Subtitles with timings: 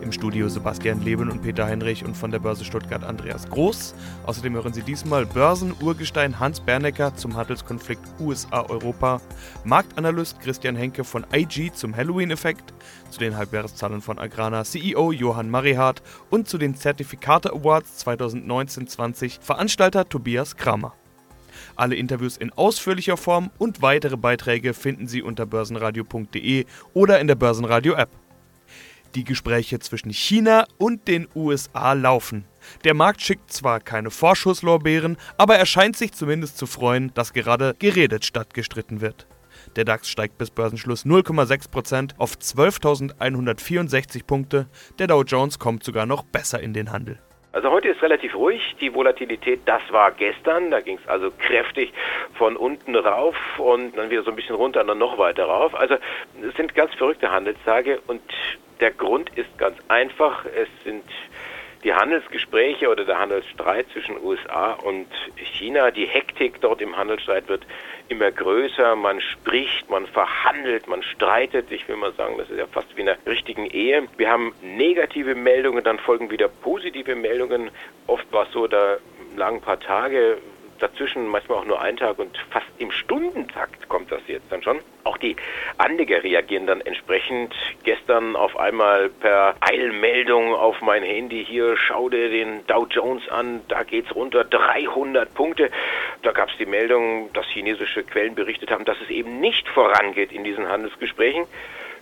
[0.00, 3.94] Im Studio Sebastian Leben und Peter Heinrich und von der Börse Stuttgart Andreas Groß.
[4.26, 9.20] Außerdem hören Sie diesmal Börsen-Urgestein Hans Bernecker zum Handelskonflikt USA-Europa,
[9.64, 12.72] Marktanalyst Christian Henke von IG zum Halloween-Effekt,
[13.10, 20.08] zu den Halbjahreszahlen von Agrana CEO Johann Marihardt und zu den Zertifikate Awards 2019-20 Veranstalter
[20.08, 20.94] Tobias Kramer.
[21.76, 27.34] Alle Interviews in ausführlicher Form und weitere Beiträge finden Sie unter börsenradio.de oder in der
[27.34, 28.10] Börsenradio-App.
[29.14, 32.44] Die Gespräche zwischen China und den USA laufen.
[32.84, 37.74] Der Markt schickt zwar keine Vorschusslorbeeren, aber er scheint sich zumindest zu freuen, dass gerade
[37.78, 39.26] geredet statt gestritten wird.
[39.76, 44.66] Der DAX steigt bis Börsenschluss 0,6% auf 12.164 Punkte,
[44.98, 47.18] der Dow Jones kommt sogar noch besser in den Handel.
[47.52, 48.76] Also heute ist relativ ruhig.
[48.80, 50.70] Die Volatilität, das war gestern.
[50.70, 51.92] Da ging es also kräftig
[52.34, 55.74] von unten rauf und dann wieder so ein bisschen runter und dann noch weiter rauf.
[55.74, 58.20] Also es sind ganz verrückte Handelstage und
[58.80, 60.44] der Grund ist ganz einfach.
[60.44, 61.04] Es sind
[61.84, 65.90] die Handelsgespräche oder der Handelsstreit zwischen USA und China.
[65.90, 67.66] Die Hektik dort im Handelsstreit wird
[68.08, 68.96] immer größer.
[68.96, 71.70] Man spricht, man verhandelt, man streitet.
[71.70, 74.08] Ich will mal sagen, das ist ja fast wie in einer richtigen Ehe.
[74.16, 77.70] Wir haben negative Meldungen, dann folgen wieder positive Meldungen.
[78.06, 78.96] Oft war es so, da
[79.36, 80.38] lagen ein paar Tage
[80.78, 84.78] dazwischen manchmal auch nur ein Tag und fast im Stundentakt kommt das jetzt dann schon.
[85.04, 85.36] Auch die
[85.78, 87.54] Anleger reagieren dann entsprechend.
[87.84, 93.62] Gestern auf einmal per Eilmeldung auf mein Handy hier, schau dir den Dow Jones an,
[93.68, 95.70] da geht's runter 300 Punkte.
[96.22, 100.32] Da gab es die Meldung, dass chinesische Quellen berichtet haben, dass es eben nicht vorangeht
[100.32, 101.46] in diesen Handelsgesprächen.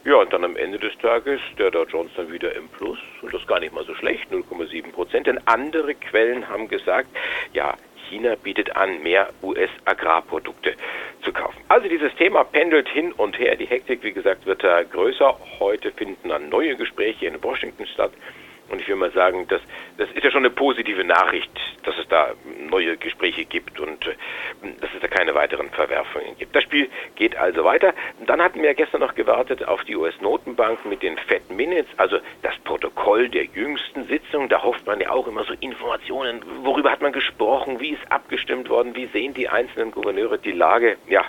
[0.05, 3.35] Ja, und dann am Ende des Tages der Dow Jones dann wieder im Plus und
[3.35, 5.27] das gar nicht mal so schlecht, 0,7 Prozent.
[5.27, 7.09] Denn andere Quellen haben gesagt,
[7.53, 7.75] ja,
[8.09, 10.75] China bietet an, mehr US-Agrarprodukte
[11.23, 11.59] zu kaufen.
[11.69, 13.57] Also dieses Thema pendelt hin und her.
[13.57, 15.37] Die Hektik, wie gesagt, wird da größer.
[15.61, 18.13] Heute finden dann neue Gespräche in Washington statt.
[18.69, 19.61] Und ich will mal sagen, das,
[19.97, 21.51] das ist ja schon eine positive Nachricht,
[21.85, 22.33] dass es da
[22.69, 24.15] neue Gespräche gibt und äh,
[24.81, 26.55] dass es da keine weiteren Verwerfungen gibt.
[26.55, 27.95] Das Spiel geht also weiter.
[28.27, 32.57] Dann hatten wir gestern noch gewartet auf die US-Notenbank mit den Fed Minutes, also das
[32.65, 34.49] Protokoll der jüngsten Sitzung.
[34.49, 36.43] Da hofft man ja auch immer so Informationen.
[36.63, 37.81] Worüber hat man gesprochen?
[37.81, 38.97] Wie ist abgestimmt worden?
[38.97, 40.97] Wie sehen die einzelnen Gouverneure die Lage?
[41.09, 41.25] Ja,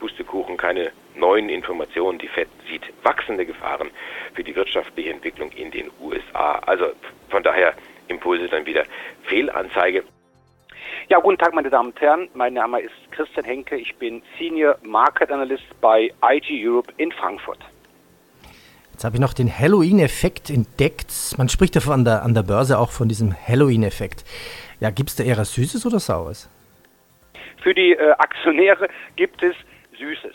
[0.00, 2.18] Pustekuchen, keine neuen Informationen.
[2.18, 3.90] Die Fed sieht wachsende Gefahren
[4.34, 5.90] für die wirtschaftliche Entwicklung in den.
[6.72, 6.86] Also
[7.28, 7.74] von daher
[8.08, 8.84] Impulse dann wieder
[9.24, 10.04] Fehlanzeige.
[11.10, 12.28] Ja, guten Tag, meine Damen und Herren.
[12.32, 13.76] Mein Name ist Christian Henke.
[13.76, 17.58] Ich bin Senior Market Analyst bei IG Europe in Frankfurt.
[18.92, 21.12] Jetzt habe ich noch den Halloween-Effekt entdeckt.
[21.36, 24.24] Man spricht ja an der, an der Börse auch von diesem Halloween-Effekt.
[24.80, 26.48] Ja, gibt es da eher Süßes oder Saures?
[27.62, 29.54] Für die äh, Aktionäre gibt es
[29.98, 30.34] Süßes.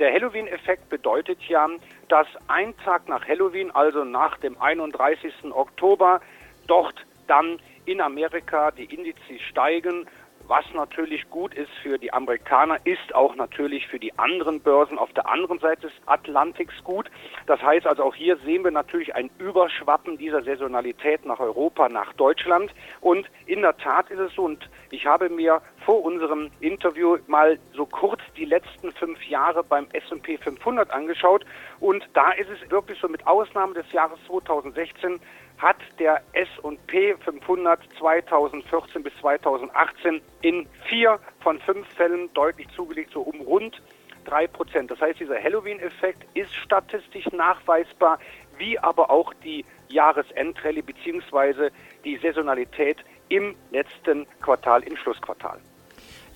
[0.00, 1.68] Der Halloween-Effekt bedeutet ja,
[2.08, 5.32] dass ein Tag nach Halloween, also nach dem 31.
[5.50, 6.20] Oktober,
[6.66, 6.94] dort
[7.26, 10.06] dann in Amerika die Indizes steigen
[10.48, 15.12] was natürlich gut ist für die Amerikaner, ist auch natürlich für die anderen Börsen auf
[15.12, 17.10] der anderen Seite des Atlantiks gut.
[17.46, 22.14] Das heißt also auch hier sehen wir natürlich ein Überschwappen dieser Saisonalität nach Europa, nach
[22.14, 22.72] Deutschland.
[23.02, 27.58] Und in der Tat ist es so, und ich habe mir vor unserem Interview mal
[27.72, 31.46] so kurz die letzten fünf Jahre beim S&P 500 angeschaut.
[31.80, 35.18] Und da ist es wirklich so mit Ausnahme des Jahres 2016
[35.56, 43.22] hat der S&P 500 2014 bis 2018 in vier von fünf Fällen deutlich zugelegt, so
[43.22, 43.80] um rund
[44.26, 44.90] drei Prozent.
[44.90, 48.18] Das heißt, dieser Halloween-Effekt ist statistisch nachweisbar,
[48.58, 51.70] wie aber auch die Jahresendrallye bzw.
[52.04, 52.98] die Saisonalität
[53.30, 55.58] im letzten Quartal, im Schlussquartal.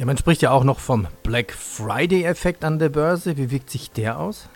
[0.03, 3.37] Ja, man spricht ja auch noch vom Black Friday-Effekt an der Börse.
[3.37, 4.51] Wie wirkt sich der aus?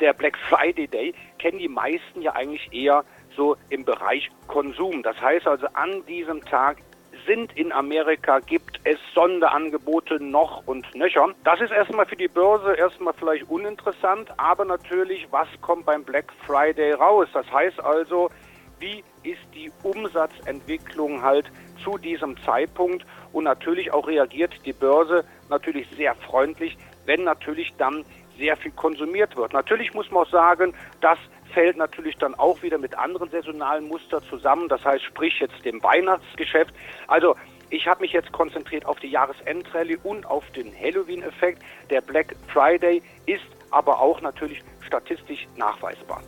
[0.00, 3.04] Der Black Friday Day kennen die meisten ja eigentlich eher
[3.36, 5.02] so im Bereich Konsum.
[5.02, 6.78] Das heißt also, an diesem Tag
[7.26, 11.28] sind in Amerika, gibt es Sonderangebote noch und nöcher.
[11.44, 16.32] Das ist erstmal für die Börse erstmal vielleicht uninteressant, aber natürlich, was kommt beim Black
[16.46, 17.28] Friday raus?
[17.34, 18.30] Das heißt also,
[18.78, 21.44] wie ist die Umsatzentwicklung halt
[21.84, 23.04] zu diesem Zeitpunkt?
[23.32, 28.04] Und natürlich auch reagiert die Börse natürlich sehr freundlich, wenn natürlich dann
[28.38, 29.52] sehr viel konsumiert wird.
[29.52, 31.18] Natürlich muss man auch sagen, dass
[31.52, 34.68] fällt natürlich dann auch wieder mit anderen saisonalen Mustern zusammen.
[34.68, 36.72] Das heißt, sprich jetzt dem Weihnachtsgeschäft.
[37.08, 37.34] Also
[37.72, 41.62] Ich habe mich jetzt konzentriert auf die Jahresendrallye und auf den Halloween-Effekt.
[41.88, 46.20] Der Black Friday ist aber auch natürlich statistisch nachweisbar.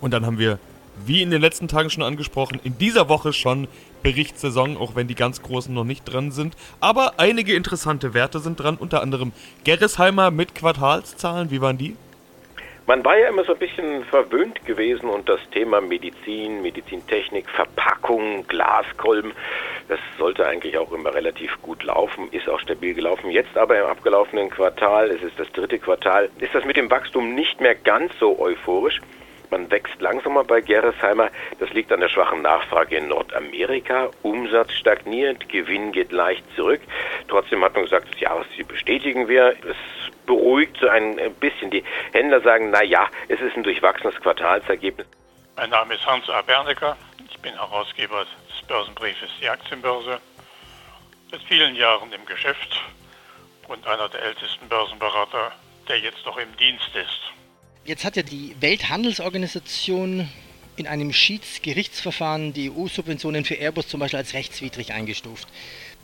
[0.00, 0.60] Und dann haben wir,
[1.06, 3.68] wie in den letzten Tagen schon angesprochen, in dieser Woche schon
[4.02, 6.56] Berichtssaison, auch wenn die ganz großen noch nicht dran sind.
[6.80, 9.32] Aber einige interessante Werte sind dran, unter anderem
[9.64, 11.50] Gerresheimer mit Quartalszahlen.
[11.50, 11.96] Wie waren die?
[12.86, 18.44] Man war ja immer so ein bisschen verwöhnt gewesen und das Thema Medizin, Medizintechnik, Verpackung,
[18.48, 19.32] Glaskolben,
[19.86, 23.30] das sollte eigentlich auch immer relativ gut laufen, ist auch stabil gelaufen.
[23.30, 27.36] Jetzt aber im abgelaufenen Quartal, es ist das dritte Quartal, ist das mit dem Wachstum
[27.36, 29.00] nicht mehr ganz so euphorisch.
[29.52, 31.28] Man wächst langsamer bei Gerresheimer.
[31.60, 34.08] Das liegt an der schwachen Nachfrage in Nordamerika.
[34.22, 36.80] Umsatz stagniert, Gewinn geht leicht zurück.
[37.28, 39.54] Trotzdem hat man gesagt, das Jahresziel bestätigen wir.
[39.68, 39.76] Es
[40.24, 41.70] beruhigt so ein bisschen.
[41.70, 41.84] Die
[42.14, 45.06] Händler sagen, na ja, es ist ein durchwachsenes Quartalsergebnis.
[45.56, 46.40] Mein Name ist Hans A.
[46.40, 46.96] Bernecker.
[47.28, 50.18] Ich bin Herausgeber des Börsenbriefes Die Aktienbörse.
[51.30, 52.80] Seit vielen Jahren im Geschäft
[53.68, 55.52] und einer der ältesten Börsenberater,
[55.88, 57.32] der jetzt noch im Dienst ist.
[57.84, 60.28] Jetzt hat ja die Welthandelsorganisation
[60.76, 65.48] in einem Schiedsgerichtsverfahren die EU-Subventionen für Airbus zum Beispiel als rechtswidrig eingestuft.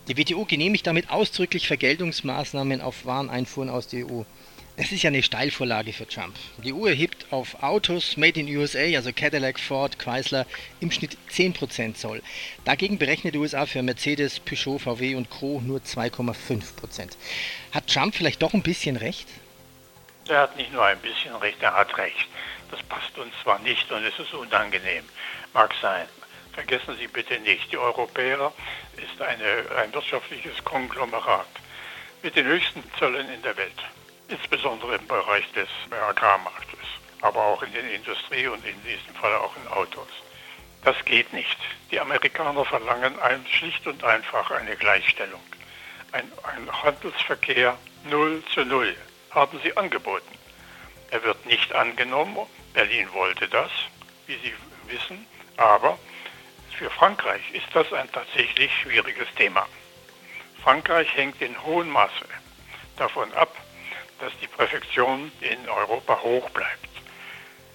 [0.08, 4.22] Die WTO genehmigt damit ausdrücklich Vergeltungsmaßnahmen auf Wareneinfuhren aus der EU.
[4.76, 6.34] Das ist ja eine Steilvorlage für Trump.
[6.64, 10.46] Die EU erhebt auf Autos made in USA, also Cadillac, Ford, Chrysler,
[10.80, 12.22] im Schnitt 10% Zoll.
[12.64, 15.62] Dagegen berechnet die USA für Mercedes, Peugeot, VW und Co.
[15.64, 17.10] nur 2,5%.
[17.70, 19.28] Hat Trump vielleicht doch ein bisschen recht?
[20.28, 22.28] Er hat nicht nur ein bisschen recht, er hat recht.
[22.70, 25.08] Das passt uns zwar nicht und es ist unangenehm.
[25.54, 26.06] Mag sein.
[26.52, 28.52] Vergessen Sie bitte nicht, die Europäer
[28.96, 31.46] ist eine, ein wirtschaftliches Konglomerat
[32.22, 33.78] mit den höchsten Zöllen in der Welt,
[34.28, 36.86] insbesondere im Bereich des Agrarmarktes,
[37.22, 40.08] aber auch in der Industrie und in diesem Fall auch in Autos.
[40.84, 41.58] Das geht nicht.
[41.90, 45.40] Die Amerikaner verlangen ein, schlicht und einfach eine Gleichstellung.
[46.12, 48.94] Ein, ein Handelsverkehr 0 zu 0
[49.30, 50.38] haben sie angeboten.
[51.10, 52.46] Er wird nicht angenommen.
[52.74, 53.70] Berlin wollte das,
[54.26, 54.54] wie Sie
[54.88, 55.26] wissen,
[55.56, 55.98] aber
[56.78, 59.66] für Frankreich ist das ein tatsächlich schwieriges Thema.
[60.62, 62.26] Frankreich hängt in hohem Maße
[62.96, 63.56] davon ab,
[64.20, 66.88] dass die Präfektion in Europa hoch bleibt.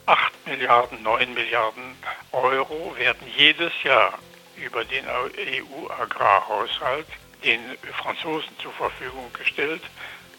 [0.06, 1.98] 8 Milliarden, 9 Milliarden
[2.32, 4.20] Euro werden jedes Jahr
[4.58, 7.08] über den EU-Agrarhaushalt
[7.44, 7.62] den
[7.98, 9.82] Franzosen zur Verfügung gestellt,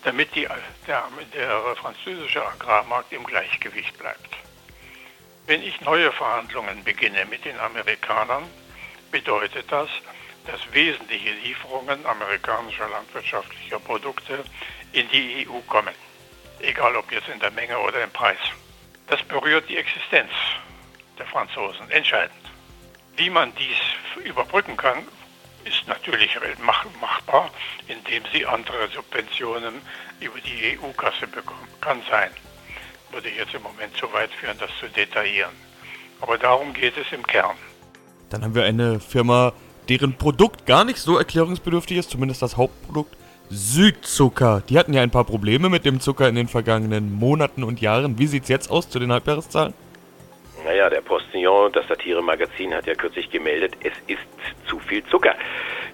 [0.04, 0.46] damit die,
[0.86, 4.28] der, der französische Agrarmarkt im Gleichgewicht bleibt.
[5.46, 8.44] Wenn ich neue Verhandlungen beginne mit den Amerikanern,
[9.10, 9.88] bedeutet das,
[10.46, 14.44] dass wesentliche Lieferungen amerikanischer landwirtschaftlicher Produkte
[14.92, 15.94] in die EU kommen,
[16.60, 18.38] egal ob jetzt in der Menge oder im Preis.
[19.06, 20.30] Das berührt die Existenz
[21.18, 22.34] der Franzosen entscheidend.
[23.16, 25.06] Wie man dies überbrücken kann,
[25.64, 26.36] ist natürlich
[27.00, 27.50] machbar,
[27.88, 29.74] indem sie andere Subventionen
[30.20, 31.68] über die EU-Kasse bekommen.
[31.80, 32.30] Kann sein.
[33.10, 35.52] Würde ich jetzt im Moment zu weit führen, das zu detaillieren.
[36.20, 37.56] Aber darum geht es im Kern.
[38.30, 39.52] Dann haben wir eine Firma,
[39.88, 43.16] deren Produkt gar nicht so erklärungsbedürftig ist, zumindest das Hauptprodukt.
[43.50, 44.62] Südzucker.
[44.68, 48.18] Die hatten ja ein paar Probleme mit dem Zucker in den vergangenen Monaten und Jahren.
[48.18, 49.74] Wie sieht es jetzt aus zu den Halbjahreszahlen?
[50.64, 54.22] Naja, der Postillon, das Satire-Magazin, hat ja kürzlich gemeldet, es ist
[54.66, 55.34] zu viel Zucker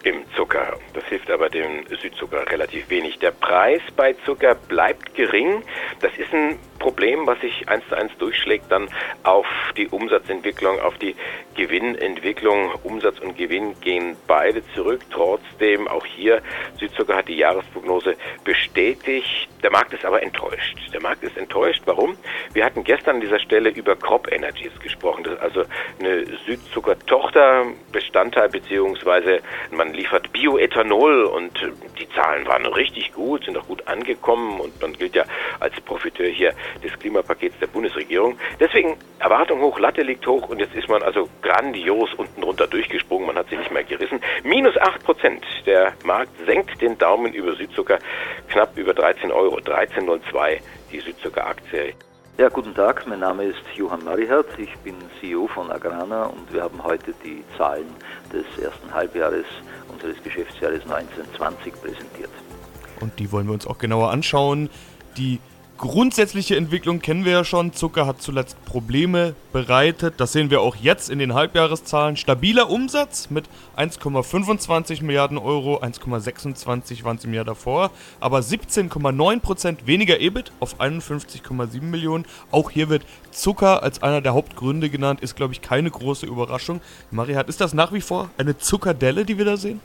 [0.02, 0.76] im Zucker.
[0.92, 3.18] Das hilft aber dem Südzucker relativ wenig.
[3.18, 5.62] Der Preis bei Zucker bleibt gering.
[6.00, 8.88] Das ist ein Problem, was sich eins zu eins durchschlägt dann
[9.22, 9.46] auf
[9.76, 11.14] die Umsatzentwicklung, auf die
[11.54, 12.72] Gewinnentwicklung.
[12.82, 15.02] Umsatz und Gewinn gehen beide zurück.
[15.12, 16.42] Trotzdem, auch hier,
[16.80, 19.48] Südzucker hat die Jahresprognose bestätigt.
[19.62, 20.76] Der Markt ist aber enttäuscht.
[20.92, 21.82] Der Markt ist enttäuscht.
[21.84, 22.16] Warum?
[22.54, 25.24] Wir hatten gestern an dieser Stelle über Crop Energies gesprochen.
[25.24, 25.64] Das ist also
[25.98, 31.52] eine Südzucker-Tochter, Bestandteil beziehungsweise man liefert Bioethanol und
[32.00, 35.24] die Zahlen waren richtig gut, sind auch gut angekommen und man gilt ja
[35.60, 38.38] als Profiteur hier des Klimapakets der Bundesregierung.
[38.58, 43.26] Deswegen Erwartung hoch, Latte liegt hoch und jetzt ist man also grandios unten drunter durchgesprungen,
[43.26, 44.20] man hat sie nicht mehr gerissen.
[44.42, 45.44] Minus 8 Prozent.
[45.66, 47.98] Der Markt senkt den Daumen über Südzucker
[48.48, 51.94] knapp über 13 Euro, 13,02 die Südzucker-Aktie.
[52.40, 56.62] Ja, guten Tag, mein Name ist Johann Marihardt, ich bin CEO von Agrana und wir
[56.62, 57.84] haben heute die Zahlen
[58.32, 59.44] des ersten Halbjahres
[59.92, 62.30] unseres Geschäftsjahres 1920 präsentiert.
[62.98, 64.70] Und die wollen wir uns auch genauer anschauen.
[65.18, 65.38] Die
[65.80, 67.72] grundsätzliche Entwicklung kennen wir ja schon.
[67.72, 70.14] Zucker hat zuletzt Probleme bereitet.
[70.18, 72.18] Das sehen wir auch jetzt in den Halbjahreszahlen.
[72.18, 73.46] Stabiler Umsatz mit
[73.78, 81.80] 1,25 Milliarden Euro, 1,26 waren es im Jahr davor, aber 17,9% weniger EBIT auf 51,7
[81.80, 82.26] Millionen.
[82.50, 86.82] Auch hier wird Zucker als einer der Hauptgründe genannt, ist glaube ich keine große Überraschung.
[87.10, 89.80] Marihat, ist das nach wie vor eine Zuckerdelle, die wir da sehen?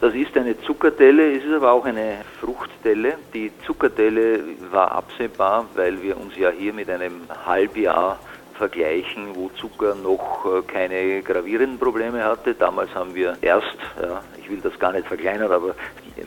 [0.00, 3.18] Das ist eine Zuckerdelle, es ist aber auch eine Fruchtdelle.
[3.34, 4.40] Die Zuckerdelle
[4.70, 8.18] war absehbar, weil wir uns ja hier mit einem Halbjahr
[8.54, 12.54] vergleichen, wo Zucker noch äh, keine gravierenden Probleme hatte.
[12.54, 15.74] Damals haben wir erst, ja, ich will das gar nicht verkleinern, aber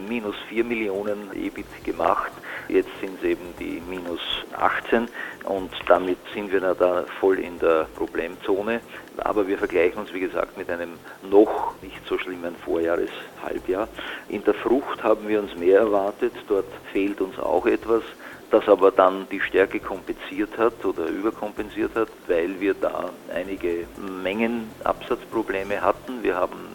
[0.07, 2.31] minus 4 Millionen EBIT gemacht.
[2.67, 4.21] Jetzt sind es eben die minus
[4.57, 5.07] 18
[5.45, 8.81] und damit sind wir da voll in der Problemzone.
[9.17, 10.93] Aber wir vergleichen uns, wie gesagt, mit einem
[11.29, 13.87] noch nicht so schlimmen Vorjahreshalbjahr.
[14.29, 16.33] In der Frucht haben wir uns mehr erwartet.
[16.47, 18.03] Dort fehlt uns auch etwas
[18.53, 25.81] das aber dann die Stärke kompensiert hat oder überkompensiert hat, weil wir da einige Mengenabsatzprobleme
[25.81, 26.21] hatten.
[26.21, 26.72] Wir haben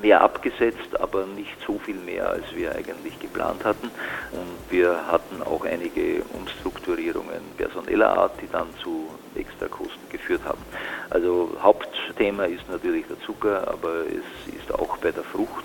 [0.00, 3.90] mehr abgesetzt, aber nicht so viel mehr, als wir eigentlich geplant hatten.
[4.32, 10.62] Und wir hatten auch einige Umstrukturierungen personeller Art, die dann zu Extrakosten geführt haben.
[11.10, 15.64] Also Hauptthema ist natürlich der Zucker, aber es ist auch bei der Frucht.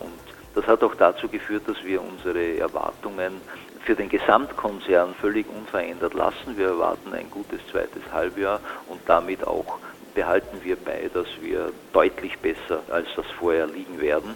[0.00, 0.12] Und
[0.54, 3.40] das hat auch dazu geführt, dass wir unsere Erwartungen
[3.84, 6.56] für den Gesamtkonzern völlig unverändert lassen.
[6.56, 9.78] Wir erwarten ein gutes zweites Halbjahr und damit auch
[10.14, 14.34] behalten wir bei, dass wir deutlich besser als das vorher liegen werden.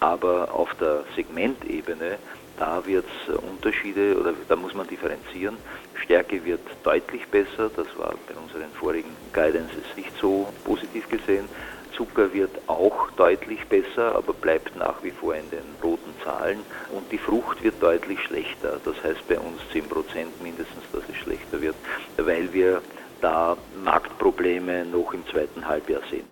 [0.00, 2.18] Aber auf der Segmentebene,
[2.58, 5.56] da wird es Unterschiede oder da muss man differenzieren.
[5.94, 11.48] Stärke wird deutlich besser, das war bei unseren vorigen Guidances nicht so positiv gesehen.
[11.92, 16.60] Zucker wird auch deutlich besser, aber bleibt nach wie vor in den roten Zahlen.
[16.92, 18.80] Und die Frucht wird deutlich schlechter.
[18.84, 21.74] Das heißt bei uns 10 Prozent mindestens, dass es schlechter wird,
[22.16, 22.80] weil wir
[23.20, 26.24] da Marktprobleme noch im zweiten Halbjahr sehen.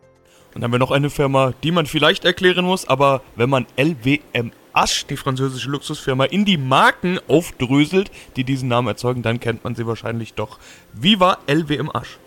[0.54, 4.52] Dann haben wir noch eine Firma, die man vielleicht erklären muss, aber wenn man LWM
[4.72, 9.74] Asch, die französische Luxusfirma, in die Marken aufdröselt, die diesen Namen erzeugen, dann kennt man
[9.74, 10.58] sie wahrscheinlich doch.
[10.92, 12.18] Wie war LWM Asch?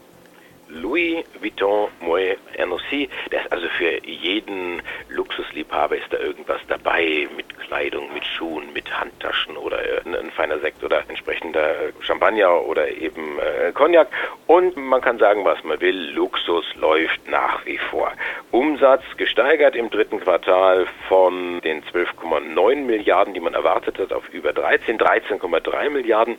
[0.73, 7.45] Louis Vuitton Moet Hennessy, das ist also für jeden Luxusliebhaber ist da irgendwas dabei mit
[7.59, 13.71] Kleidung, mit Schuhen, mit Handtaschen oder ein feiner Sekt oder entsprechender Champagner oder eben äh,
[13.71, 14.07] Cognac.
[14.47, 18.11] Und man kann sagen, was man will, Luxus läuft nach wie vor.
[18.51, 24.53] Umsatz gesteigert im dritten Quartal von den 12,9 Milliarden, die man erwartet hat, auf über
[24.53, 26.37] 13, 13,3 Milliarden.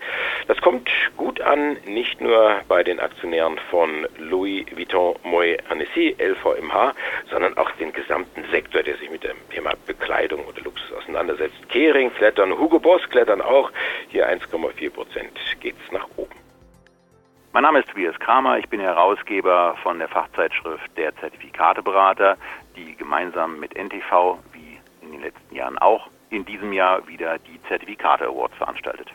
[0.48, 6.94] Das kommt gut an, nicht nur bei den Aktionären von Louis Vuitton Moet Hennessy, LVMH,
[7.30, 11.68] sondern auch den gesamten Sektor, der sich mit dem Thema Bekleidung oder Luxus auseinandersetzt.
[11.68, 13.70] Kering klettern, Hugo Boss klettern auch.
[14.08, 16.34] Hier 1,4 Prozent geht es nach oben.
[17.52, 22.38] Mein Name ist Tobias Kramer, ich bin Herausgeber von der Fachzeitschrift Der Zertifikateberater,
[22.76, 27.62] die gemeinsam mit NTV, wie in den letzten Jahren auch, in diesem Jahr wieder die
[27.68, 29.12] Zertifikate Awards veranstaltet.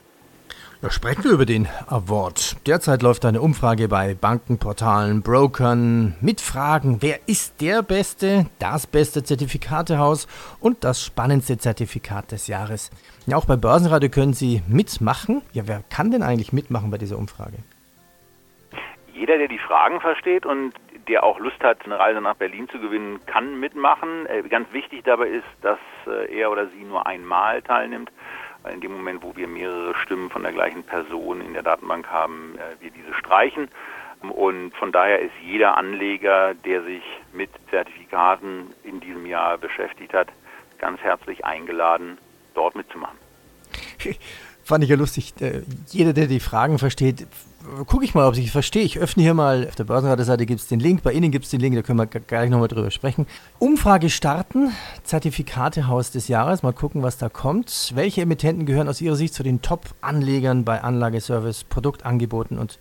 [0.80, 2.56] Ja, sprechen wir über den Award.
[2.68, 8.86] Derzeit läuft eine Umfrage bei Banken, Portalen, Brokern mit Fragen, wer ist der beste, das
[8.86, 10.28] beste Zertifikatehaus
[10.62, 12.92] und das spannendste Zertifikat des Jahres.
[13.26, 15.42] Ja, auch bei Börsenradio können Sie mitmachen.
[15.52, 17.58] Ja, wer kann denn eigentlich mitmachen bei dieser Umfrage?
[19.16, 20.74] Jeder, der die Fragen versteht und
[21.08, 24.28] der auch Lust hat, eine Reise nach Berlin zu gewinnen, kann mitmachen.
[24.28, 28.12] Äh, ganz wichtig dabei ist, dass äh, er oder sie nur einmal teilnimmt
[28.64, 32.08] weil in dem Moment, wo wir mehrere Stimmen von der gleichen Person in der Datenbank
[32.08, 33.70] haben, äh, wir diese streichen.
[34.22, 40.30] Und von daher ist jeder Anleger, der sich mit Zertifikaten in diesem Jahr beschäftigt hat,
[40.80, 42.18] ganz herzlich eingeladen,
[42.56, 43.18] dort mitzumachen.
[44.68, 45.34] Fand ich ja lustig.
[45.40, 47.26] Äh, jeder, der die Fragen versteht,
[47.86, 48.84] gucke ich mal, ob ich es verstehe.
[48.84, 51.52] Ich öffne hier mal, auf der Börsenrateseite gibt es den Link, bei Ihnen gibt es
[51.52, 53.28] den Link, da können wir gleich nochmal drüber sprechen.
[53.60, 57.94] Umfrage starten, Zertifikatehaus des Jahres, mal gucken, was da kommt.
[57.96, 62.78] Welche Emittenten gehören aus Ihrer Sicht zu den Top-Anlegern bei Anlageservice, Produktangeboten und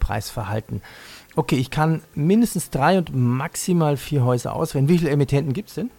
[0.00, 0.80] Preisverhalten?
[1.34, 4.88] Okay, ich kann mindestens drei und maximal vier Häuser auswählen.
[4.88, 5.90] Wie viele Emittenten gibt es denn?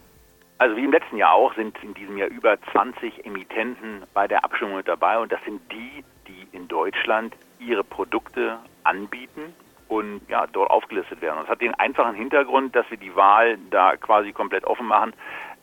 [0.59, 4.43] Also wie im letzten Jahr auch sind in diesem Jahr über 20 Emittenten bei der
[4.43, 9.53] Abstimmung dabei und das sind die, die in Deutschland ihre Produkte anbieten
[9.87, 11.37] und ja, dort aufgelistet werden.
[11.37, 15.13] Und das hat den einfachen Hintergrund, dass wir die Wahl da quasi komplett offen machen,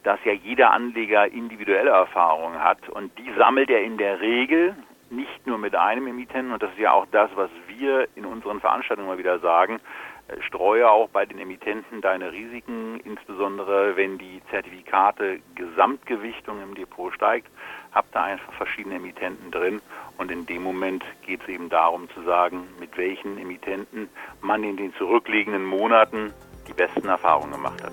[0.05, 4.77] dass ja jeder Anleger individuelle Erfahrungen hat und die sammelt er in der Regel
[5.11, 8.61] nicht nur mit einem Emittenten und das ist ja auch das, was wir in unseren
[8.61, 9.81] Veranstaltungen immer wieder sagen,
[10.47, 17.49] streue auch bei den Emittenten deine Risiken, insbesondere wenn die Zertifikate Gesamtgewichtung im Depot steigt,
[17.93, 19.81] habt da einfach verschiedene Emittenten drin
[20.19, 24.09] und in dem Moment geht es eben darum zu sagen, mit welchen Emittenten
[24.41, 26.33] man in den zurückliegenden Monaten
[26.67, 27.93] die besten Erfahrungen gemacht hat.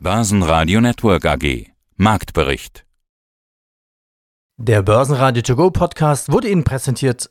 [0.00, 2.84] Börsenradio Network AG Marktbericht.
[4.56, 7.30] Der Börsenradio To Go Podcast wurde Ihnen präsentiert